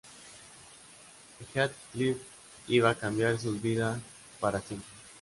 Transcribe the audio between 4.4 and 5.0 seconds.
siempre.